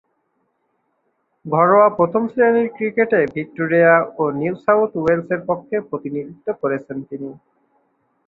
ঘরোয়া 1.45 1.87
প্রথম-শ্রেণীর 1.97 2.67
ক্রিকেটে 2.75 3.19
ভিক্টোরিয়া 3.35 3.93
ও 4.17 4.23
নিউ 4.39 4.53
সাউথ 4.65 4.91
ওয়েলসের 4.97 5.41
পক্ষে 5.49 5.75
প্রতিনিধিত্ব 5.89 6.47
করেছেন 6.61 6.97
তিনি। 7.09 7.29